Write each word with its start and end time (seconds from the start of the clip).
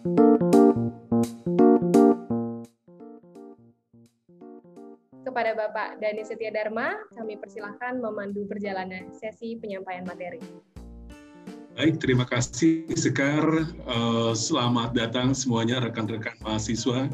Kepada 0.00 0.16
Bapak 5.52 6.00
Dani 6.00 6.24
Setia 6.24 6.48
Dharma, 6.48 7.04
kami 7.12 7.36
persilahkan 7.36 8.00
memandu 8.00 8.48
perjalanan 8.48 9.12
sesi 9.12 9.60
penyampaian 9.60 10.08
materi. 10.08 10.40
Baik, 11.76 12.00
terima 12.00 12.24
kasih 12.24 12.88
Sekar. 12.96 13.44
Uh, 13.84 14.32
selamat 14.32 14.96
datang 14.96 15.36
semuanya 15.36 15.84
rekan-rekan 15.84 16.32
mahasiswa, 16.40 17.12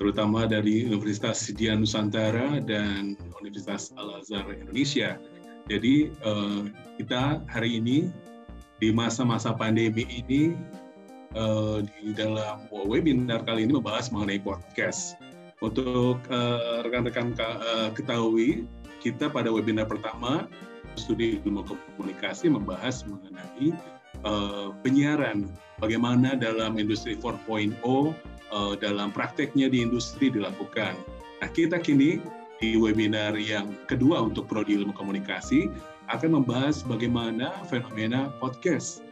terutama 0.00 0.48
dari 0.48 0.88
Universitas 0.88 1.44
Sidia 1.44 1.76
Nusantara 1.76 2.64
dan 2.64 3.12
Universitas 3.44 3.92
Al-Azhar 4.00 4.48
Indonesia. 4.56 5.20
Jadi 5.68 6.08
uh, 6.24 6.64
kita 6.96 7.44
hari 7.44 7.76
ini 7.76 8.08
di 8.80 8.88
masa-masa 8.88 9.52
pandemi 9.52 10.08
ini 10.08 10.56
uh, 11.36 11.84
di 11.84 12.12
dalam 12.14 12.66
webinar 12.70 13.44
kali 13.44 13.68
ini 13.68 13.76
membahas 13.76 14.08
mengenai 14.12 14.40
podcast. 14.40 15.16
Untuk 15.62 16.18
rekan-rekan 16.82 17.38
uh, 17.38 17.94
ketahui, 17.94 18.66
kita 18.98 19.30
pada 19.30 19.46
webinar 19.46 19.86
pertama 19.86 20.50
studi 20.98 21.40
ilmu 21.46 21.64
komunikasi 21.96 22.50
membahas 22.50 23.06
mengenai 23.06 23.72
uh, 24.26 24.74
penyiaran, 24.82 25.48
bagaimana 25.80 26.36
dalam 26.36 26.76
industri 26.76 27.16
4.0 27.16 27.78
uh, 27.82 28.12
dalam 28.78 29.08
prakteknya 29.10 29.70
di 29.72 29.82
industri 29.82 30.28
dilakukan. 30.28 30.98
Nah, 31.40 31.48
kita 31.50 31.80
kini 31.82 32.22
di 32.62 32.78
webinar 32.78 33.34
yang 33.34 33.74
kedua 33.90 34.22
untuk 34.22 34.46
prodi 34.46 34.78
ilmu 34.78 34.94
komunikasi 34.94 35.66
akan 36.14 36.42
membahas 36.42 36.86
bagaimana 36.86 37.50
fenomena 37.66 38.30
podcast 38.38 39.02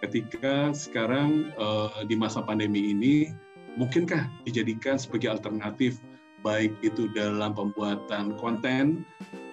ketika 0.00 0.72
sekarang 0.72 1.52
uh, 1.60 2.02
di 2.08 2.16
masa 2.16 2.40
pandemi 2.40 2.92
ini 2.92 3.30
mungkinkah 3.78 4.26
dijadikan 4.48 4.98
sebagai 4.98 5.30
alternatif 5.30 6.02
baik 6.40 6.72
itu 6.80 7.06
dalam 7.12 7.52
pembuatan 7.52 8.32
konten 8.40 9.04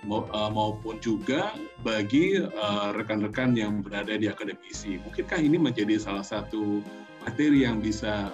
eh, 0.07 0.49
maupun 0.51 0.95
juga 1.03 1.51
bagi 1.83 2.39
eh, 2.39 2.89
rekan-rekan 2.95 3.53
yang 3.59 3.83
berada 3.83 4.15
di 4.15 4.31
akademisi. 4.31 4.95
Mungkinkah 5.03 5.35
ini 5.35 5.59
menjadi 5.59 5.99
salah 5.99 6.23
satu 6.23 6.79
materi 7.27 7.67
yang 7.67 7.83
bisa 7.83 8.31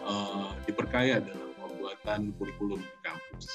diperkaya 0.70 1.18
dalam 1.26 1.50
pembuatan 1.58 2.30
kurikulum 2.38 2.78
di 2.78 2.98
kampus? 3.02 3.50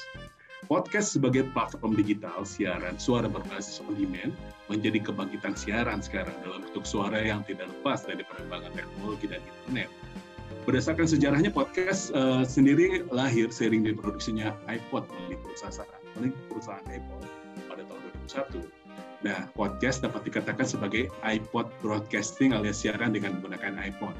Podcast 0.69 1.17
sebagai 1.17 1.49
platform 1.49 1.97
digital 1.97 2.45
siaran 2.45 2.93
suara 3.01 3.25
berbasis 3.25 3.81
on 3.81 3.97
demand 3.97 4.37
menjadi 4.69 5.01
kebangkitan 5.01 5.57
siaran 5.57 5.97
sekarang 5.97 6.37
dalam 6.45 6.61
bentuk 6.61 6.85
suara 6.85 7.25
yang 7.25 7.41
tidak 7.49 7.73
lepas 7.73 8.05
dari 8.05 8.21
perkembangan 8.21 8.69
teknologi 8.77 9.33
dan 9.33 9.41
internet. 9.41 9.89
Berdasarkan 10.69 11.09
sejarahnya, 11.09 11.49
podcast 11.49 12.13
uh, 12.13 12.45
sendiri 12.45 13.01
lahir 13.09 13.49
sering 13.49 13.81
diproduksinya 13.81 14.53
iPod 14.69 15.09
oleh 15.09 15.41
perusahaan, 15.41 15.89
oleh 16.21 16.29
perusahaan 16.53 16.85
Apple 16.85 17.25
pada 17.65 17.81
tahun 17.89 18.01
2001. 18.29 19.25
Nah, 19.25 19.49
podcast 19.57 20.05
dapat 20.05 20.21
dikatakan 20.29 20.69
sebagai 20.69 21.09
iPod 21.25 21.65
broadcasting 21.81 22.53
alias 22.53 22.85
siaran 22.85 23.17
dengan 23.17 23.41
menggunakan 23.41 23.73
iPhone. 23.81 24.13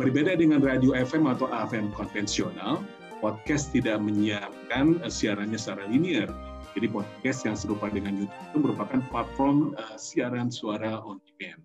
Berbeda 0.00 0.32
dengan 0.32 0.64
radio 0.64 0.96
FM 0.96 1.28
atau 1.28 1.44
AM 1.52 1.92
konvensional, 1.92 2.80
podcast 3.20 3.70
tidak 3.70 4.00
menyiapkan 4.00 4.98
uh, 5.04 5.12
siarannya 5.12 5.60
secara 5.60 5.84
linear. 5.86 6.28
Jadi 6.72 6.86
podcast 6.88 7.44
yang 7.44 7.56
serupa 7.56 7.92
dengan 7.92 8.16
YouTube 8.16 8.44
itu 8.50 8.58
merupakan 8.58 9.00
platform 9.12 9.76
uh, 9.76 9.96
siaran 10.00 10.48
suara 10.48 10.98
on 11.04 11.20
demand. 11.28 11.60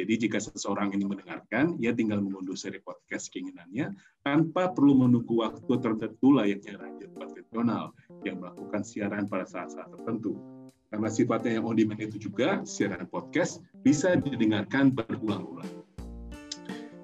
Jadi 0.00 0.28
jika 0.28 0.40
seseorang 0.40 0.96
ini 0.96 1.04
mendengarkan, 1.04 1.76
ia 1.76 1.92
tinggal 1.92 2.24
mengunduh 2.24 2.56
seri 2.56 2.80
podcast 2.80 3.28
keinginannya 3.36 3.92
tanpa 4.24 4.72
perlu 4.72 4.96
menunggu 4.96 5.44
waktu 5.44 5.72
tertentu 5.76 6.32
layaknya 6.32 6.80
radio 6.80 7.08
konvensional 7.12 7.92
yang 8.24 8.40
melakukan 8.40 8.80
siaran 8.80 9.28
pada 9.28 9.44
saat-saat 9.44 9.92
tertentu. 9.92 10.40
Karena 10.88 11.08
sifatnya 11.12 11.60
yang 11.60 11.68
on 11.68 11.76
demand 11.76 12.00
itu 12.00 12.16
juga, 12.16 12.64
siaran 12.64 13.04
podcast 13.12 13.60
bisa 13.84 14.16
didengarkan 14.16 14.90
berulang-ulang. 14.96 15.79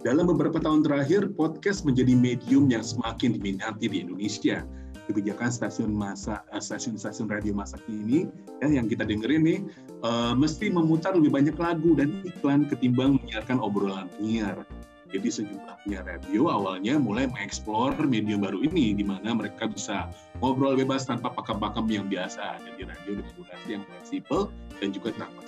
Dalam 0.05 0.29
beberapa 0.29 0.61
tahun 0.61 0.84
terakhir, 0.84 1.33
podcast 1.33 1.89
menjadi 1.89 2.12
medium 2.12 2.69
yang 2.69 2.84
semakin 2.84 3.41
diminati 3.41 3.89
di 3.89 4.05
Indonesia. 4.05 4.61
Kebijakan 5.07 5.49
stasiun 5.55 5.95
masa 5.95 6.43
eh, 6.51 6.59
stasiun-stasiun 6.59 7.31
radio 7.31 7.55
masa 7.55 7.79
kini 7.87 8.27
ya, 8.59 8.67
yang 8.67 8.91
kita 8.91 9.06
dengerin 9.06 9.47
nih 9.47 9.61
uh, 10.03 10.35
mesti 10.35 10.67
memutar 10.67 11.15
lebih 11.15 11.31
banyak 11.31 11.55
lagu 11.55 11.95
dan 11.95 12.27
iklan 12.27 12.67
ketimbang 12.67 13.23
menyiarkan 13.23 13.62
obrolan 13.62 14.11
penyiar. 14.19 14.67
Jadi 15.15 15.31
sejumlah 15.31 15.87
penyiar 15.87 16.11
radio 16.11 16.51
awalnya 16.51 16.99
mulai 16.99 17.31
mengeksplor 17.31 17.95
medium 18.03 18.43
baru 18.43 18.67
ini 18.67 18.99
di 18.99 19.06
mana 19.06 19.31
mereka 19.31 19.71
bisa 19.71 20.11
ngobrol 20.43 20.75
bebas 20.75 21.06
tanpa 21.06 21.31
pakem-pakem 21.39 21.87
yang 21.87 22.11
biasa. 22.11 22.59
Jadi 22.67 22.91
radio 22.91 23.23
dengan 23.23 23.35
durasi 23.39 23.69
yang 23.79 23.85
fleksibel 23.87 24.51
dan 24.83 24.91
juga 24.91 25.15
tanpa 25.15 25.47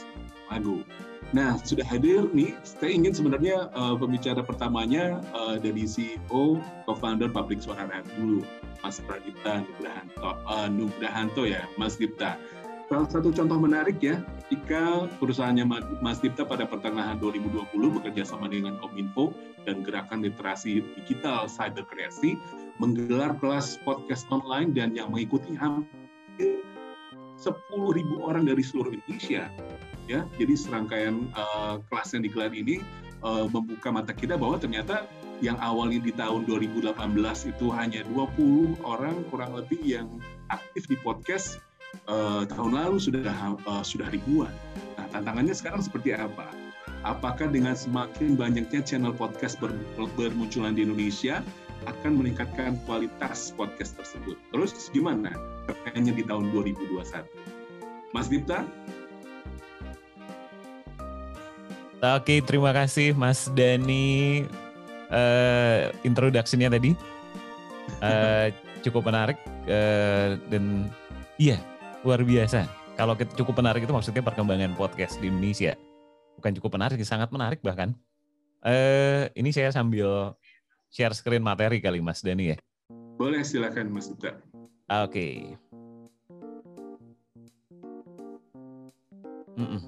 lagu. 0.54 0.86
Nah, 1.36 1.60
sudah 1.60 1.84
hadir 1.84 2.24
nih, 2.32 2.56
saya 2.64 2.96
ingin 2.96 3.12
sebenarnya 3.12 3.68
uh, 3.76 3.92
pembicara 4.00 4.40
pertamanya 4.40 5.20
uh, 5.36 5.60
dari 5.60 5.84
CEO, 5.84 6.56
co-founder 6.88 7.28
Public 7.28 7.60
Suara 7.60 7.84
Rakyat 7.84 8.08
dulu, 8.16 8.40
Mas 8.80 8.96
Pradipta 9.04 9.60
Nugrahanto, 9.60 10.20
uh, 10.24 10.68
Nugrahanto 10.72 11.44
ya, 11.44 11.68
Mas 11.76 12.00
Dipta. 12.00 12.40
Salah 12.88 13.04
satu 13.12 13.28
contoh 13.28 13.60
menarik 13.60 14.00
ya, 14.00 14.24
ketika 14.48 15.12
perusahaannya 15.20 15.68
Mas 16.00 16.24
Dipta 16.24 16.48
pada 16.48 16.64
pertengahan 16.64 17.20
2020 17.20 17.76
bekerja 18.00 18.24
sama 18.24 18.48
dengan 18.48 18.80
Kominfo 18.80 19.36
dan 19.68 19.84
Gerakan 19.84 20.24
Literasi 20.24 20.80
Digital 20.96 21.44
Cyber 21.44 21.84
Kreasi 21.92 22.40
menggelar 22.80 23.36
kelas 23.36 23.76
podcast 23.84 24.24
online 24.32 24.72
dan 24.72 24.96
yang 24.96 25.12
mengikuti 25.12 25.52
hampir 25.52 26.64
10.000 27.36 27.52
orang 28.16 28.48
dari 28.48 28.64
seluruh 28.64 28.96
Indonesia 28.96 29.52
ya 30.08 30.24
jadi 30.40 30.56
serangkaian 30.56 31.28
uh, 31.36 31.78
kelas 31.92 32.16
yang 32.16 32.24
digelar 32.24 32.52
ini 32.56 32.80
uh, 33.22 33.46
membuka 33.46 33.92
mata 33.92 34.16
kita 34.16 34.34
bahwa 34.40 34.56
ternyata 34.56 35.04
yang 35.38 35.54
awalnya 35.62 36.02
di 36.02 36.10
tahun 36.10 36.50
2018 36.50 36.98
itu 37.46 37.66
hanya 37.70 38.02
20 38.10 38.82
orang 38.82 39.22
kurang 39.30 39.54
lebih 39.54 39.78
yang 39.86 40.08
aktif 40.50 40.90
di 40.90 40.98
podcast 40.98 41.62
uh, 42.10 42.42
tahun 42.48 42.74
lalu 42.74 42.98
sudah 42.98 43.22
uh, 43.68 43.84
sudah 43.86 44.10
ribuan. 44.10 44.50
Nah, 44.98 45.06
tantangannya 45.14 45.54
sekarang 45.54 45.78
seperti 45.78 46.18
apa? 46.18 46.50
Apakah 47.06 47.46
dengan 47.46 47.78
semakin 47.78 48.34
banyaknya 48.34 48.82
channel 48.82 49.14
podcast 49.14 49.62
ber, 49.62 49.70
bermunculan 50.18 50.74
di 50.74 50.82
Indonesia 50.82 51.46
akan 51.86 52.18
meningkatkan 52.18 52.74
kualitas 52.90 53.54
podcast 53.54 53.94
tersebut? 53.94 54.34
Terus 54.50 54.74
gimana? 54.90 55.30
Kayaknya 55.86 56.18
di 56.18 56.24
tahun 56.26 56.50
2021. 56.50 56.98
Mas 58.10 58.26
Dipta, 58.26 58.66
Oke, 61.98 62.38
terima 62.46 62.70
kasih 62.70 63.10
Mas 63.10 63.50
Dani 63.50 64.46
uh, 65.10 65.90
introduksinya 66.06 66.70
tadi. 66.70 66.94
Uh, 67.98 68.54
cukup 68.86 69.10
menarik 69.10 69.34
uh, 69.66 70.38
dan 70.46 70.86
iya 71.42 71.58
luar 72.06 72.22
biasa. 72.22 72.70
Kalau 72.94 73.18
cukup 73.18 73.58
menarik 73.58 73.82
itu 73.82 73.90
maksudnya 73.90 74.22
perkembangan 74.22 74.78
podcast 74.78 75.18
di 75.18 75.26
Indonesia. 75.26 75.74
Bukan 76.38 76.54
cukup 76.62 76.78
menarik, 76.78 77.02
sangat 77.02 77.34
menarik 77.34 77.58
bahkan. 77.66 77.90
Uh, 78.62 79.26
ini 79.34 79.50
saya 79.50 79.74
sambil 79.74 80.38
share 80.94 81.18
screen 81.18 81.42
materi 81.42 81.82
kali 81.82 81.98
Mas 81.98 82.22
Dani 82.22 82.54
ya. 82.54 82.56
Boleh 83.18 83.42
silakan 83.42 83.90
Mas 83.90 84.06
Dita. 84.06 84.38
Oke. 85.02 85.10
Okay. 85.10 85.34
Mm 89.58 89.66
-mm. 89.66 89.80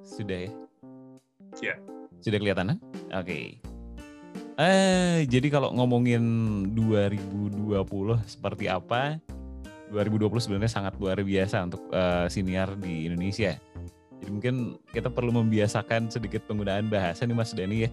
Sudah 0.00 0.48
ya. 0.48 0.52
Ya. 1.62 1.78
Sudah 2.24 2.38
kelihatan? 2.40 2.80
Oke. 3.12 3.22
Okay. 3.22 3.46
Eh, 4.54 5.26
jadi 5.26 5.50
kalau 5.50 5.74
ngomongin 5.74 6.22
2020 6.78 7.74
seperti 8.22 8.70
apa? 8.70 9.18
2020 9.90 10.30
sebenarnya 10.42 10.70
sangat 10.70 10.94
luar 10.98 11.18
biasa 11.22 11.66
untuk 11.66 11.82
uh, 11.90 12.26
siniar 12.30 12.74
di 12.78 13.10
Indonesia. 13.10 13.58
Jadi 14.22 14.30
mungkin 14.30 14.78
kita 14.94 15.10
perlu 15.10 15.34
membiasakan 15.34 16.10
sedikit 16.10 16.46
penggunaan 16.46 16.86
bahasa 16.86 17.26
nih 17.26 17.36
Mas 17.36 17.50
Dani 17.50 17.86
ya. 17.86 17.90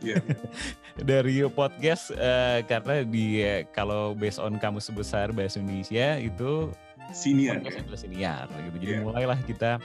Yeah. 0.00 0.22
Dari 1.10 1.46
podcast 1.52 2.10
uh, 2.16 2.64
karena 2.66 3.06
di 3.06 3.44
kalau 3.70 4.16
based 4.16 4.42
on 4.42 4.58
kamus 4.58 4.90
besar 4.90 5.30
bahasa 5.30 5.62
Indonesia 5.62 6.18
itu 6.18 6.74
siniar 7.14 7.62
ya. 7.62 7.96
siniar 7.96 8.46
gitu. 8.50 8.76
Jadi 8.82 8.94
yeah. 8.98 9.04
mulailah 9.04 9.38
kita 9.46 9.78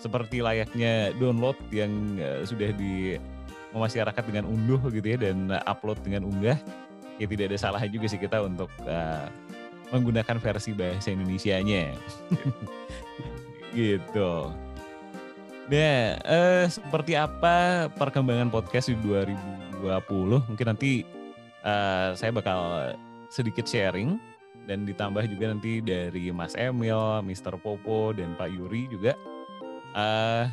seperti 0.00 0.40
layaknya 0.40 1.12
download 1.20 1.60
yang 1.68 1.92
uh, 2.18 2.42
sudah 2.42 2.72
di 2.72 3.20
masyarakat 3.70 4.24
dengan 4.26 4.50
unduh 4.50 4.80
gitu 4.90 5.14
ya 5.14 5.18
dan 5.30 5.52
upload 5.68 6.00
dengan 6.02 6.26
unggah 6.26 6.58
ya 7.20 7.26
tidak 7.28 7.52
ada 7.52 7.58
salahnya 7.60 7.92
juga 7.92 8.08
sih 8.10 8.18
kita 8.18 8.42
untuk 8.42 8.72
uh, 8.88 9.28
menggunakan 9.92 10.40
versi 10.40 10.72
bahasa 10.72 11.12
Indonesia-nya 11.12 11.94
gitu. 13.76 14.50
Nah, 15.70 16.18
uh, 16.26 16.64
seperti 16.66 17.14
apa 17.14 17.86
perkembangan 17.94 18.50
podcast 18.50 18.90
di 18.90 18.98
2020? 18.98 20.50
Mungkin 20.50 20.66
nanti 20.66 21.06
uh, 21.62 22.10
saya 22.18 22.34
bakal 22.34 22.94
sedikit 23.30 23.62
sharing 23.68 24.18
dan 24.66 24.82
ditambah 24.82 25.22
juga 25.30 25.54
nanti 25.54 25.78
dari 25.78 26.34
Mas 26.34 26.58
Emil, 26.58 27.22
Mr. 27.22 27.54
Popo 27.62 28.10
dan 28.10 28.34
Pak 28.34 28.50
Yuri 28.50 28.90
juga. 28.90 29.14
Uh, 29.90 30.46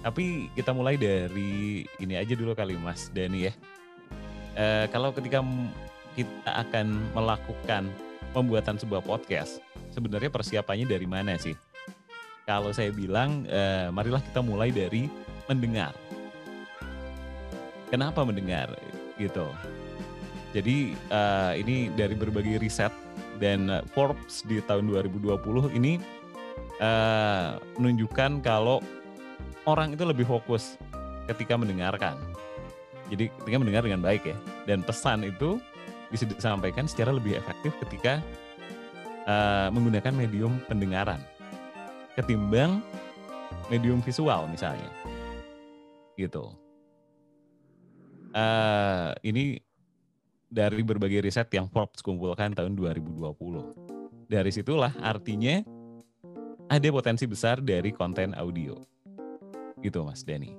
tapi 0.00 0.48
kita 0.56 0.72
mulai 0.72 0.96
dari 0.96 1.84
ini 2.00 2.14
aja 2.16 2.32
dulu 2.32 2.56
kali 2.56 2.76
Mas 2.80 3.12
Dani 3.12 3.48
ya. 3.48 3.52
Uh, 4.56 4.84
kalau 4.88 5.12
ketika 5.12 5.44
kita 6.16 6.50
akan 6.50 7.04
melakukan 7.12 7.86
pembuatan 8.32 8.80
sebuah 8.80 9.04
podcast, 9.04 9.60
sebenarnya 9.92 10.32
persiapannya 10.32 10.88
dari 10.88 11.04
mana 11.04 11.36
sih? 11.36 11.54
Kalau 12.48 12.72
saya 12.72 12.90
bilang, 12.90 13.46
uh, 13.46 13.92
marilah 13.92 14.24
kita 14.24 14.40
mulai 14.40 14.72
dari 14.72 15.06
mendengar. 15.46 15.92
Kenapa 17.92 18.24
mendengar? 18.24 18.72
Gitu. 19.20 19.46
Jadi 20.50 20.98
uh, 21.14 21.54
ini 21.54 21.92
dari 21.94 22.18
berbagai 22.18 22.58
riset 22.58 22.90
dan 23.38 23.84
Forbes 23.94 24.42
di 24.48 24.58
tahun 24.64 24.90
2020 24.90 25.78
ini 25.78 26.02
menunjukkan 26.80 28.40
kalau 28.40 28.80
orang 29.68 29.92
itu 29.92 30.04
lebih 30.04 30.24
fokus 30.24 30.80
ketika 31.28 31.54
mendengarkan. 31.54 32.16
Jadi 33.10 33.28
ketika 33.42 33.56
mendengar 33.58 33.82
dengan 33.84 34.00
baik 34.00 34.22
ya. 34.24 34.36
Dan 34.64 34.86
pesan 34.86 35.26
itu 35.26 35.60
bisa 36.10 36.26
disampaikan 36.26 36.90
secara 36.90 37.14
lebih 37.14 37.38
efektif 37.38 37.74
ketika 37.86 38.18
uh, 39.26 39.68
menggunakan 39.70 40.10
medium 40.14 40.58
pendengaran 40.66 41.22
ketimbang 42.18 42.82
medium 43.70 44.02
visual 44.02 44.50
misalnya. 44.50 44.90
Gitu. 46.18 46.50
Uh, 48.30 49.10
ini 49.26 49.58
dari 50.50 50.82
berbagai 50.82 51.22
riset 51.22 51.50
yang 51.54 51.70
Forbes 51.70 52.02
kumpulkan 52.02 52.54
tahun 52.54 52.74
2020. 52.74 54.30
Dari 54.30 54.50
situlah 54.54 54.94
artinya 55.02 55.62
ada 56.70 56.88
potensi 56.94 57.26
besar 57.26 57.58
dari 57.58 57.90
konten 57.90 58.30
audio. 58.38 58.78
Gitu 59.82 59.98
Mas 60.06 60.22
Dani. 60.22 60.54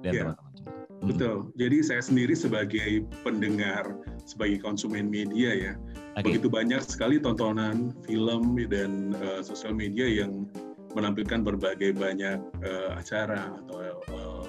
Dan 0.00 0.12
ya, 0.16 0.22
teman-teman. 0.24 0.52
Hmm. 0.96 1.08
Betul. 1.12 1.36
Jadi 1.60 1.76
saya 1.84 2.00
sendiri 2.00 2.32
sebagai 2.32 3.04
pendengar, 3.20 3.84
sebagai 4.24 4.64
konsumen 4.64 5.12
media 5.12 5.52
ya, 5.52 5.72
okay. 6.16 6.32
begitu 6.32 6.48
banyak 6.48 6.80
sekali 6.80 7.20
tontonan, 7.20 7.92
film 8.08 8.56
dan 8.72 9.12
uh, 9.20 9.44
sosial 9.44 9.76
media 9.76 10.08
yang 10.08 10.48
menampilkan 10.96 11.44
berbagai 11.44 11.92
banyak 11.92 12.40
uh, 12.64 12.96
acara 12.96 13.52
atau 13.60 13.76
uh, 14.08 14.44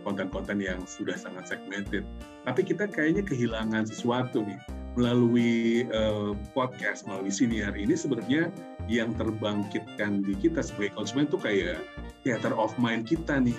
konten-konten 0.00 0.64
yang 0.64 0.80
sudah 0.88 1.14
sangat 1.14 1.52
segmented. 1.52 2.08
Tapi 2.48 2.64
kita 2.64 2.88
kayaknya 2.88 3.20
kehilangan 3.28 3.84
sesuatu 3.84 4.40
nih 4.40 4.56
melalui 4.94 5.88
uh, 5.88 6.36
podcast, 6.52 7.08
melalui 7.08 7.32
siniar 7.32 7.72
ini 7.72 7.96
sebenarnya 7.96 8.52
yang 8.90 9.14
terbangkitkan 9.16 10.26
di 10.26 10.36
kita 10.36 10.60
sebagai 10.60 10.98
konsumen 10.98 11.28
tuh 11.30 11.40
kayak 11.40 11.80
theater 12.26 12.52
of 12.56 12.74
mind 12.76 13.08
kita 13.08 13.40
nih. 13.40 13.56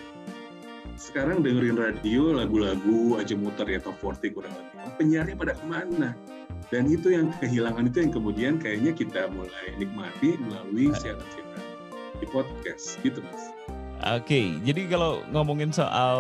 Sekarang 0.94 1.42
dengerin 1.42 1.82
radio, 1.82 2.38
lagu-lagu 2.38 3.18
aja 3.18 3.34
muter 3.34 3.66
ya 3.66 3.82
top 3.82 3.98
40 3.98 4.36
kurang 4.38 4.54
lebih. 4.54 4.78
Penyiarnya 5.02 5.36
pada 5.36 5.54
ke 5.58 5.66
mana? 5.66 6.14
Dan 6.70 6.86
itu 6.86 7.10
yang 7.10 7.34
kehilangan 7.42 7.90
itu 7.90 7.98
yang 8.06 8.14
kemudian 8.14 8.54
kayaknya 8.62 8.94
kita 8.94 9.26
mulai 9.34 9.74
nikmati 9.82 10.38
melalui 10.38 10.94
siaran-siaran 10.94 11.62
di 12.22 12.28
podcast 12.30 13.02
gitu 13.02 13.20
mas. 13.26 13.50
Oke, 14.04 14.36
okay, 14.36 14.48
jadi 14.68 14.92
kalau 14.92 15.24
ngomongin 15.32 15.72
soal 15.72 16.20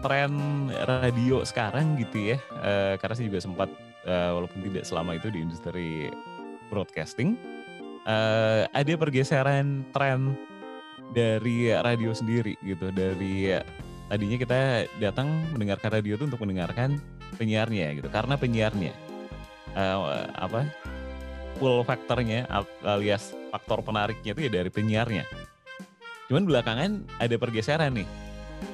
tren 0.00 0.32
radio 0.88 1.44
sekarang 1.44 2.00
gitu 2.00 2.32
ya, 2.32 2.36
uh, 2.64 2.96
karena 2.96 3.12
saya 3.12 3.28
juga 3.28 3.40
sempat 3.44 3.68
uh, 4.06 4.36
walaupun 4.36 4.60
tidak 4.64 4.84
selama 4.86 5.16
itu 5.18 5.28
di 5.32 5.40
industri 5.42 6.08
broadcasting, 6.68 7.34
uh, 8.06 8.68
ada 8.70 8.92
pergeseran 8.94 9.82
tren 9.90 10.38
dari 11.10 11.74
radio 11.74 12.14
sendiri 12.14 12.54
gitu, 12.62 12.94
dari 12.94 13.50
tadinya 14.06 14.38
kita 14.38 14.60
datang 15.02 15.26
mendengarkan 15.50 15.98
radio 15.98 16.14
itu 16.14 16.24
untuk 16.30 16.42
mendengarkan 16.46 17.02
penyiarnya 17.34 17.98
gitu, 17.98 18.08
karena 18.10 18.38
penyiarnya 18.38 18.94
uh, 19.74 20.30
apa 20.38 20.66
full 21.58 21.82
faktornya 21.82 22.46
alias 22.86 23.34
faktor 23.50 23.82
penariknya 23.82 24.32
itu 24.32 24.40
ya 24.46 24.50
dari 24.62 24.70
penyiarnya. 24.70 25.24
Cuman 26.30 26.46
belakangan 26.46 26.90
ada 27.18 27.34
pergeseran 27.34 27.98
nih. 27.98 28.08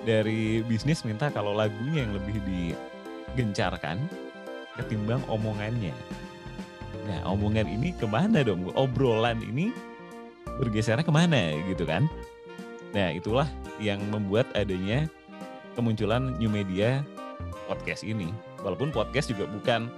Dari 0.05 0.67
bisnis 0.67 1.07
minta 1.07 1.31
kalau 1.31 1.55
lagunya 1.55 2.05
yang 2.05 2.13
lebih 2.13 2.43
digencarkan 2.43 4.26
ketimbang 4.77 5.21
omongannya. 5.27 5.93
Nah 7.07 7.21
omongan 7.29 7.67
ini 7.67 7.95
ke 7.95 8.05
mana 8.05 8.43
dong? 8.43 8.69
Obrolan 8.75 9.41
ini 9.43 9.71
bergesernya 10.59 11.05
ke 11.05 11.13
mana 11.13 11.55
gitu 11.69 11.85
kan? 11.85 12.09
Nah 12.93 13.13
itulah 13.13 13.49
yang 13.83 14.01
membuat 14.09 14.49
adanya 14.57 15.09
kemunculan 15.77 16.35
new 16.41 16.49
media 16.49 17.05
podcast 17.69 18.03
ini. 18.07 18.33
Walaupun 18.65 18.91
podcast 18.91 19.31
juga 19.31 19.45
bukan 19.47 19.93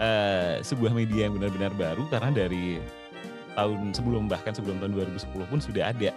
uh, 0.00 0.58
sebuah 0.64 0.96
media 0.96 1.28
yang 1.28 1.36
benar-benar 1.36 1.72
baru 1.76 2.08
karena 2.08 2.30
dari 2.32 2.80
tahun 3.52 3.92
sebelum 3.92 4.32
bahkan 4.32 4.56
sebelum 4.56 4.80
tahun 4.80 4.96
2010 5.12 5.50
pun 5.50 5.60
sudah 5.60 5.92
ada 5.92 6.10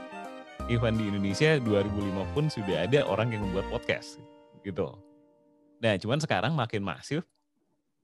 Ivan 0.72 0.98
di 0.98 1.12
Indonesia 1.12 1.62
2005 1.62 2.34
pun 2.34 2.46
sudah 2.50 2.90
ada 2.90 3.06
orang 3.06 3.36
yang 3.36 3.44
membuat 3.46 3.68
podcast 3.70 4.18
gitu. 4.66 4.98
Nah, 5.84 5.94
cuman 6.00 6.18
sekarang 6.18 6.58
makin 6.58 6.82
masif 6.82 7.22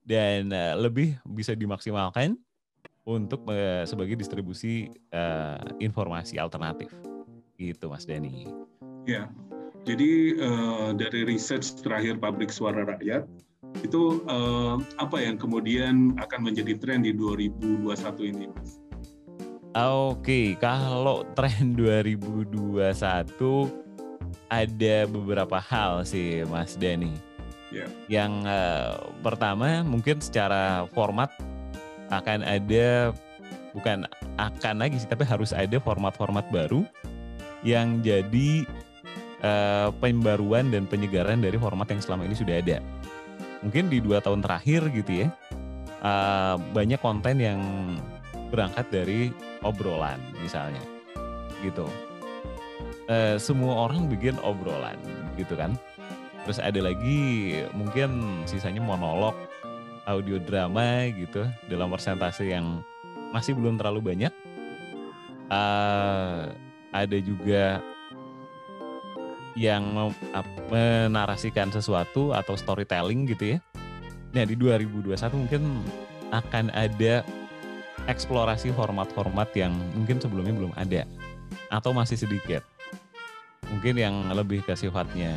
dan 0.06 0.50
uh, 0.52 0.74
lebih 0.78 1.18
bisa 1.26 1.54
dimaksimalkan 1.54 2.38
untuk 3.06 3.46
uh, 3.50 3.84
sebagai 3.86 4.18
distribusi 4.18 4.90
uh, 5.14 5.62
informasi 5.82 6.38
alternatif. 6.38 6.94
Gitu, 7.58 7.86
Mas 7.90 8.06
Dani. 8.06 8.50
Ya. 9.06 9.30
Jadi 9.82 10.38
uh, 10.38 10.94
dari 10.94 11.26
riset 11.26 11.66
terakhir 11.82 12.22
Pabrik 12.22 12.54
Suara 12.54 12.86
Rakyat 12.86 13.26
itu 13.82 14.22
uh, 14.30 14.78
apa 15.02 15.18
yang 15.18 15.42
kemudian 15.42 16.14
akan 16.22 16.40
menjadi 16.46 16.78
tren 16.78 17.02
di 17.02 17.18
2021 17.18 17.90
ini, 18.30 18.46
Mas? 18.54 18.78
Oke, 19.72 20.60
kalau 20.60 21.24
tren 21.34 21.74
2021 21.80 22.92
ada 24.52 24.96
beberapa 25.08 25.58
hal 25.64 26.04
sih 26.04 26.44
Mas 26.52 26.76
Dani. 26.76 27.31
Yeah. 27.72 27.90
Yang 28.12 28.32
uh, 28.46 28.94
pertama 29.24 29.82
mungkin 29.82 30.20
secara 30.20 30.86
format 30.92 31.32
akan 32.12 32.44
ada 32.44 33.16
bukan 33.72 34.04
akan 34.36 34.76
lagi 34.84 35.00
sih 35.00 35.08
tapi 35.08 35.24
harus 35.24 35.56
ada 35.56 35.80
format-format 35.80 36.52
baru 36.52 36.84
yang 37.64 38.04
jadi 38.04 38.68
uh, 39.40 39.96
pembaruan 40.04 40.68
dan 40.68 40.84
penyegaran 40.84 41.40
dari 41.40 41.56
format 41.56 41.88
yang 41.88 42.04
selama 42.04 42.28
ini 42.28 42.36
sudah 42.36 42.60
ada. 42.60 42.84
Mungkin 43.64 43.88
di 43.88 44.04
dua 44.04 44.20
tahun 44.20 44.44
terakhir 44.44 44.92
gitu 44.92 45.24
ya 45.24 45.28
uh, 46.04 46.60
banyak 46.76 47.00
konten 47.00 47.40
yang 47.40 47.62
berangkat 48.52 48.84
dari 48.92 49.32
obrolan 49.64 50.20
misalnya 50.44 50.84
gitu 51.64 51.88
e, 53.08 53.40
semua 53.40 53.88
orang 53.88 54.12
bikin 54.12 54.36
obrolan 54.44 54.98
gitu 55.40 55.56
kan 55.56 55.72
terus 56.46 56.58
ada 56.58 56.82
lagi 56.82 57.54
mungkin 57.74 58.42
sisanya 58.50 58.82
monolog 58.82 59.38
audio 60.10 60.42
drama 60.42 61.06
gitu 61.14 61.46
dalam 61.70 61.94
persentase 61.94 62.50
yang 62.50 62.82
masih 63.32 63.54
belum 63.54 63.78
terlalu 63.78 64.14
banyak 64.14 64.34
uh, 65.52 66.50
ada 66.92 67.18
juga 67.20 67.80
yang 69.56 69.84
menarasikan 70.72 71.68
sesuatu 71.76 72.32
atau 72.32 72.56
storytelling 72.56 73.28
gitu 73.28 73.56
ya. 73.56 73.58
Nah 74.32 74.48
di 74.48 74.56
2021 74.56 75.12
mungkin 75.36 75.84
akan 76.32 76.72
ada 76.72 77.28
eksplorasi 78.08 78.72
format-format 78.72 79.52
yang 79.60 79.76
mungkin 79.92 80.24
sebelumnya 80.24 80.56
belum 80.56 80.74
ada 80.80 81.04
atau 81.68 81.92
masih 81.92 82.16
sedikit. 82.16 82.64
Mungkin 83.68 84.00
yang 84.00 84.16
lebih 84.32 84.64
ke 84.64 84.76
sifatnya 84.76 85.36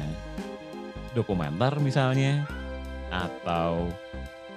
dokumenter 1.15 1.79
misalnya 1.81 2.45
atau 3.15 3.89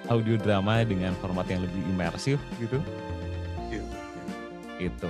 audio 0.10 0.36
drama 0.40 0.82
dengan 0.82 1.14
format 1.22 1.46
yang 1.48 1.62
lebih 1.64 1.82
imersif 1.94 2.42
gitu. 2.58 2.82
Ya, 3.70 3.82
ya. 4.82 4.90
Itu. 4.90 5.10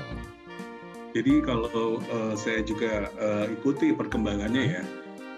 Jadi 1.15 1.33
kalau 1.41 1.97
uh, 1.97 2.35
saya 2.37 2.61
juga 2.61 3.09
uh, 3.17 3.49
ikuti 3.49 3.89
perkembangannya 3.95 4.63
ya, 4.77 4.81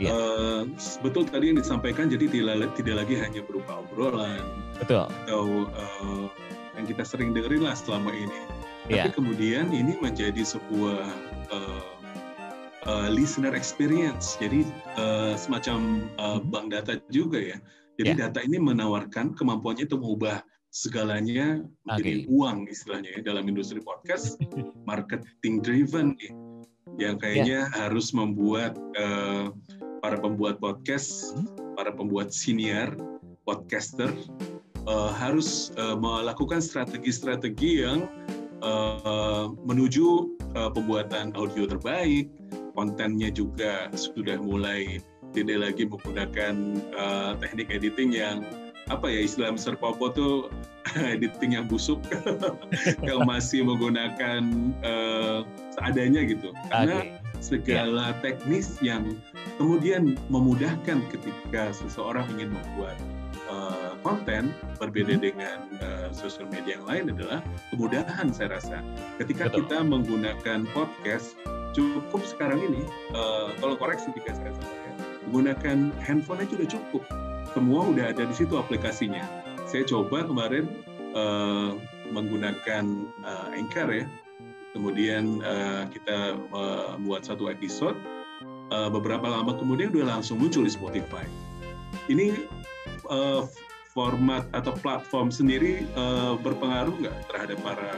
ya. 0.01 0.09
Uh, 0.11 0.61
betul 1.05 1.23
tadi 1.23 1.53
yang 1.53 1.59
disampaikan 1.61 2.11
jadi 2.11 2.27
tidak, 2.27 2.73
tidak 2.75 3.05
lagi 3.05 3.15
hanya 3.15 3.41
berupa 3.45 3.79
obrolan 3.79 4.43
betul. 4.75 5.07
atau 5.07 5.69
uh, 5.71 6.25
yang 6.75 6.85
kita 6.89 7.03
sering 7.07 7.31
dengerin 7.31 7.63
lah 7.63 7.75
selama 7.77 8.11
ini. 8.11 8.41
Tapi 8.89 9.13
kemudian 9.13 9.69
ini 9.69 10.01
menjadi 10.01 10.41
sebuah 10.41 11.05
uh, 11.53 11.98
uh, 12.87 13.09
listener 13.11 13.55
experience, 13.57 14.39
jadi 14.39 14.63
uh, 14.95 15.33
semacam 15.35 16.07
uh, 16.21 16.39
bank 16.39 16.71
data 16.71 17.01
juga 17.11 17.39
ya, 17.39 17.57
Jadi 17.99 18.15
yeah. 18.15 18.31
data 18.31 18.39
ini 18.47 18.63
menawarkan 18.63 19.35
kemampuannya 19.35 19.83
untuk 19.91 19.99
mengubah 20.07 20.39
segalanya 20.69 21.65
menjadi 21.83 22.23
okay. 22.23 22.31
uang 22.31 22.57
istilahnya 22.69 23.09
ya 23.17 23.21
dalam 23.25 23.49
industri 23.49 23.81
podcast 23.81 24.37
marketing 24.89 25.65
driven 25.65 26.13
nih 26.21 26.31
yang 27.01 27.17
kayaknya 27.17 27.65
yeah. 27.67 27.75
harus 27.75 28.13
membuat 28.13 28.77
uh, 28.95 29.51
para 29.99 30.15
pembuat 30.19 30.63
podcast, 30.63 31.35
hmm? 31.35 31.75
para 31.75 31.91
pembuat 31.91 32.31
senior 32.31 32.95
podcaster 33.43 34.09
uh, 34.87 35.11
harus 35.13 35.75
uh, 35.77 35.95
melakukan 35.95 36.63
strategi-strategi 36.63 37.83
yang 37.83 38.07
uh, 38.63 39.51
menuju 39.67 40.33
uh, 40.55 40.71
pembuatan 40.71 41.35
audio 41.35 41.67
terbaik, 41.67 42.31
kontennya 42.79 43.27
juga 43.27 43.91
sudah 43.91 44.39
mulai 44.39 45.03
tidak 45.35 45.59
lagi 45.59 45.83
menggunakan 45.83 46.79
uh, 46.95 47.35
teknik 47.43 47.67
editing 47.67 48.15
yang 48.15 48.47
apa 48.87 49.05
ya 49.11 49.27
istilah 49.27 49.51
Mr. 49.53 49.75
Popo 49.75 50.09
tuh 50.15 50.47
editing 51.13 51.59
yang 51.59 51.67
busuk 51.67 51.99
yang 53.07 53.27
masih 53.27 53.67
menggunakan 53.67 54.41
uh, 54.81 55.43
seadanya 55.75 56.23
gitu 56.23 56.55
karena 56.71 57.03
okay. 57.03 57.43
segala 57.43 58.15
yeah. 58.15 58.19
teknis 58.23 58.79
yang 58.79 59.19
kemudian 59.59 60.15
memudahkan 60.31 61.03
ketika 61.11 61.75
seseorang 61.75 62.25
ingin 62.39 62.55
membuat 62.55 62.97
uh, 63.51 63.93
konten 64.01 64.55
berbeda 64.81 65.19
hmm. 65.19 65.23
dengan 65.27 65.57
uh, 65.83 66.09
sosial 66.15 66.47
media 66.49 66.79
yang 66.79 66.87
lain 66.87 67.03
adalah 67.13 67.45
kemudahan 67.69 68.33
saya 68.33 68.57
rasa 68.57 68.81
ketika 69.21 69.51
Betul. 69.51 69.67
kita 69.67 69.77
menggunakan 69.85 70.65
podcast 70.73 71.37
cukup 71.79 72.21
sekarang 72.27 72.59
ini 72.61 72.81
uh, 73.15 73.55
kalau 73.57 73.75
koreksi 73.79 74.11
jika 74.15 74.35
saya 74.35 74.51
salah 74.55 74.79
ya 74.85 74.93
menggunakan 75.29 75.77
handphone 76.01 76.41
aja 76.41 76.51
sudah 76.57 76.69
cukup 76.69 77.03
semua 77.53 77.89
udah 77.89 78.13
ada 78.13 78.23
di 78.29 78.35
situ 78.35 78.53
aplikasinya. 78.57 79.25
Saya 79.65 79.85
coba 79.85 80.25
kemarin 80.25 80.69
uh, 81.13 81.73
menggunakan 82.09 82.85
uh, 83.25 83.49
Anchor 83.53 83.89
ya. 83.89 84.05
Kemudian 84.73 85.41
uh, 85.41 85.89
kita 85.89 86.37
membuat 86.97 87.25
satu 87.25 87.49
episode. 87.49 87.97
Uh, 88.69 88.85
beberapa 88.85 89.25
lama 89.25 89.57
kemudian 89.57 89.89
udah 89.89 90.21
langsung 90.21 90.37
muncul 90.37 90.61
di 90.61 90.69
Spotify. 90.69 91.25
Ini 92.05 92.37
uh, 93.09 93.49
format 93.97 94.45
atau 94.53 94.77
platform 94.77 95.33
sendiri 95.33 95.89
uh, 95.97 96.37
berpengaruh 96.37 96.93
nggak 97.01 97.17
terhadap 97.33 97.57
para 97.65 97.89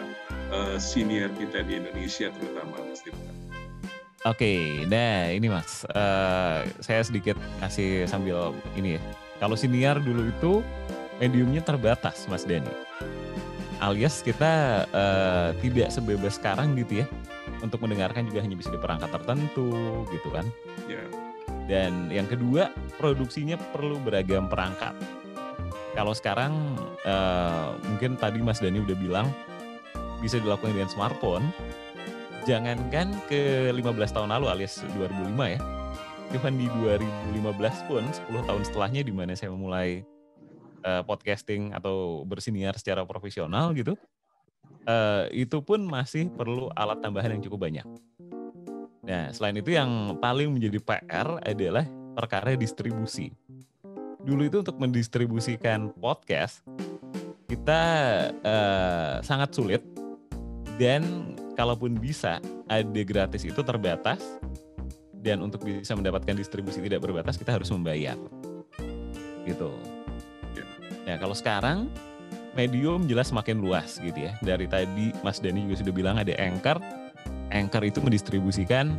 uh, 0.56 0.80
senior 0.80 1.28
kita 1.36 1.68
di 1.68 1.76
Indonesia 1.76 2.32
terutama 2.32 2.88
Mas 2.88 3.04
Tirta? 3.04 3.41
Oke, 4.22 4.86
nah 4.86 5.34
ini 5.34 5.50
Mas, 5.50 5.82
uh, 5.98 6.62
saya 6.78 7.02
sedikit 7.02 7.34
kasih 7.58 8.06
sambil 8.06 8.54
ini 8.78 8.96
ya, 8.98 9.02
kalau 9.42 9.58
siniar 9.58 9.98
dulu 9.98 10.30
itu 10.30 10.54
mediumnya 11.18 11.66
terbatas, 11.66 12.30
Mas 12.30 12.46
Dani. 12.46 12.70
Alias 13.82 14.22
kita 14.22 14.86
uh, 14.94 15.58
tidak 15.58 15.90
sebebas 15.90 16.38
sekarang 16.38 16.78
gitu 16.78 17.02
ya. 17.02 17.10
Untuk 17.66 17.82
mendengarkan 17.82 18.30
juga 18.30 18.46
hanya 18.46 18.54
bisa 18.54 18.70
di 18.70 18.78
perangkat 18.78 19.10
tertentu 19.10 20.06
gitu 20.14 20.30
kan. 20.30 20.46
Yeah. 20.86 21.10
Dan 21.66 22.14
yang 22.14 22.30
kedua, 22.30 22.70
produksinya 23.02 23.58
perlu 23.74 23.98
beragam 24.06 24.46
perangkat. 24.46 24.94
Kalau 25.98 26.14
sekarang 26.14 26.78
uh, 27.10 27.74
mungkin 27.90 28.22
tadi 28.22 28.38
Mas 28.38 28.62
Dani 28.62 28.86
udah 28.86 28.98
bilang 29.02 29.34
bisa 30.22 30.38
dilakukan 30.38 30.78
dengan 30.78 30.94
smartphone. 30.94 31.50
Jangankan 32.48 33.14
ke 33.30 33.70
15 33.70 34.16
tahun 34.18 34.30
lalu 34.34 34.46
alias 34.50 34.82
2005 34.98 35.56
ya 35.56 35.62
Cuman 36.32 36.56
di 36.56 36.68
2015 36.72 37.92
pun 37.92 38.04
10 38.08 38.48
tahun 38.48 38.62
setelahnya 38.64 39.02
di 39.04 39.12
mana 39.12 39.36
saya 39.36 39.52
memulai 39.52 40.08
uh, 40.88 41.04
podcasting 41.04 41.76
atau 41.76 42.24
bersiniar 42.24 42.72
secara 42.80 43.04
profesional 43.04 43.76
gitu, 43.76 44.00
uh, 44.88 45.28
itu 45.36 45.60
pun 45.60 45.84
masih 45.84 46.32
perlu 46.32 46.72
alat 46.72 47.04
tambahan 47.04 47.36
yang 47.36 47.44
cukup 47.44 47.68
banyak. 47.68 47.84
Nah, 49.04 49.28
selain 49.36 49.60
itu 49.60 49.76
yang 49.76 50.16
paling 50.24 50.56
menjadi 50.56 50.80
PR 50.80 51.44
adalah 51.44 51.84
perkara 52.16 52.56
distribusi. 52.56 53.36
Dulu 54.24 54.48
itu 54.48 54.64
untuk 54.64 54.80
mendistribusikan 54.80 55.92
podcast 56.00 56.64
kita 57.52 57.82
uh, 58.40 59.20
sangat 59.20 59.52
sulit 59.52 59.84
dan 60.82 61.38
kalaupun 61.54 61.94
bisa 61.94 62.42
ada 62.66 63.02
gratis 63.06 63.46
itu 63.46 63.62
terbatas. 63.62 64.18
Dan 65.22 65.46
untuk 65.46 65.62
bisa 65.62 65.94
mendapatkan 65.94 66.34
distribusi 66.34 66.82
tidak 66.82 67.06
berbatas 67.06 67.38
kita 67.38 67.54
harus 67.54 67.70
membayar. 67.70 68.18
Gitu. 69.46 69.70
Ya 71.06 71.22
kalau 71.22 71.38
sekarang 71.38 71.94
medium 72.58 73.06
jelas 73.06 73.30
makin 73.30 73.62
luas 73.62 74.02
gitu 74.02 74.18
ya. 74.18 74.34
Dari 74.42 74.66
tadi 74.66 75.14
Mas 75.22 75.38
Dani 75.38 75.70
juga 75.70 75.86
sudah 75.86 75.94
bilang 75.94 76.18
ada 76.18 76.34
anchor. 76.42 76.82
Anchor 77.54 77.86
itu 77.86 78.02
mendistribusikan 78.02 78.98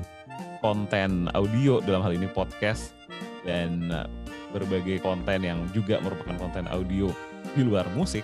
konten 0.63 1.27
audio 1.35 1.83
dalam 1.83 2.07
hal 2.07 2.15
ini 2.15 2.31
podcast 2.31 2.95
dan 3.43 3.91
uh, 3.91 4.07
berbagai 4.55 5.03
konten 5.03 5.43
yang 5.43 5.59
juga 5.75 5.99
merupakan 5.99 6.39
konten 6.39 6.71
audio 6.71 7.11
di 7.59 7.67
luar 7.67 7.83
musik 7.99 8.23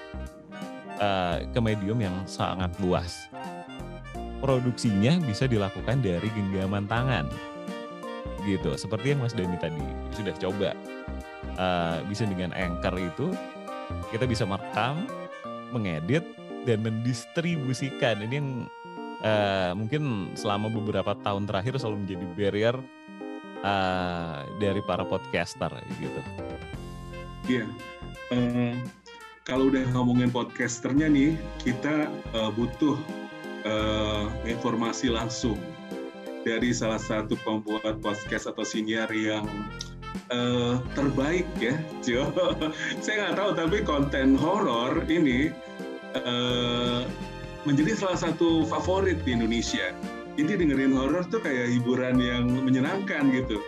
uh, 1.03 1.43
ke 1.51 1.59
medium 1.59 1.99
yang 1.99 2.15
sangat 2.31 2.71
luas 2.79 3.27
produksinya 4.39 5.19
bisa 5.23 5.45
dilakukan 5.51 6.03
dari 6.03 6.29
genggaman 6.33 6.87
tangan. 6.87 7.27
Gitu 8.47 8.71
seperti 8.79 9.13
yang 9.15 9.21
Mas 9.23 9.35
Dani 9.35 9.59
tadi 9.59 9.83
sudah 10.15 10.35
coba. 10.39 10.71
Uh, 11.59 11.99
bisa 12.07 12.23
dengan 12.23 12.55
anchor 12.55 12.95
itu 12.95 13.35
kita 14.15 14.31
bisa 14.31 14.47
merekam 14.47 15.11
mengedit 15.75 16.23
dan 16.63 16.87
mendistribusikan. 16.87 18.23
Ini 18.23 18.35
yang 18.39 18.49
uh, 19.27 19.73
mungkin 19.75 20.33
selama 20.39 20.71
beberapa 20.71 21.19
tahun 21.19 21.51
terakhir 21.51 21.83
selalu 21.83 22.07
menjadi 22.07 22.25
barrier 22.39 22.77
uh, 23.67 24.47
dari 24.63 24.81
para 24.87 25.03
podcaster 25.03 25.71
gitu. 25.99 26.21
Iya, 27.49 27.65
uh, 28.35 28.75
kalau 29.49 29.73
udah 29.73 29.85
ngomongin 29.97 30.29
podcasternya 30.29 31.09
nih, 31.09 31.33
kita 31.65 32.13
uh, 32.37 32.53
butuh 32.53 33.01
uh, 33.65 34.31
informasi 34.47 35.11
langsung 35.11 35.59
dari 36.47 36.71
salah 36.71 37.01
satu 37.01 37.35
pembuat 37.43 37.99
podcast 38.01 38.49
atau 38.49 38.63
senior 38.63 39.11
yang 39.11 39.45
uh, 40.31 40.79
terbaik 40.95 41.47
ya, 41.59 41.77
Jo. 42.05 42.31
Saya 43.05 43.29
nggak 43.29 43.37
tahu 43.37 43.51
tapi 43.59 43.77
konten 43.83 44.39
horor 44.39 45.03
ini 45.11 45.51
uh, 46.15 47.03
menjadi 47.67 47.99
salah 47.99 48.19
satu 48.19 48.65
favorit 48.69 49.21
di 49.27 49.35
Indonesia. 49.35 49.93
Jadi 50.39 50.55
dengerin 50.55 50.95
horor 50.95 51.27
tuh 51.27 51.43
kayak 51.43 51.75
hiburan 51.75 52.23
yang 52.23 52.47
menyenangkan 52.47 53.35
gitu. 53.35 53.59